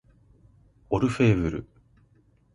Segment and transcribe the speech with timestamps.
[0.89, 1.65] オルフェーヴル